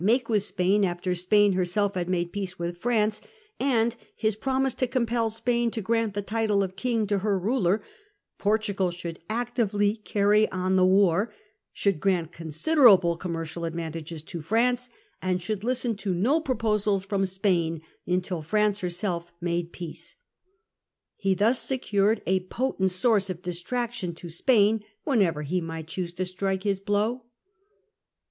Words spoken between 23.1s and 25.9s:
of distraction to Spain whenever he might